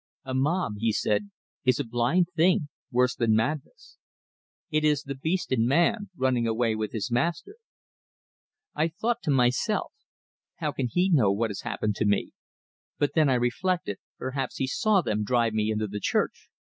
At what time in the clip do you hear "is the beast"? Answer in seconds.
4.83-5.51